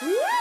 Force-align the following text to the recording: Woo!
Woo! 0.00 0.37